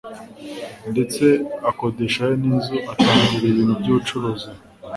[0.91, 1.23] ndetse
[1.69, 4.59] akodeshayo ninzu atangira ibintu byubucuruzi aho